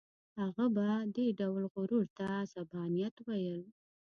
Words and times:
هغه 0.39 0.65
به 0.75 0.87
دې 1.15 1.27
ډول 1.39 1.63
غرور 1.73 2.05
ته 2.17 2.23
عصبانیت 2.43 3.15
ویل. 3.27 3.63